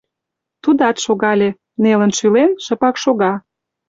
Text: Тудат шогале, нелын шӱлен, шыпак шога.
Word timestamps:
Тудат 0.63 0.97
шогале, 1.05 1.49
нелын 1.83 2.11
шӱлен, 2.17 2.51
шыпак 2.65 2.95
шога. 3.03 3.33